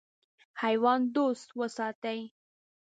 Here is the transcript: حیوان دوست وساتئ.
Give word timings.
حیوان 0.61 0.99
دوست 1.15 1.47
وساتئ. 1.59 2.19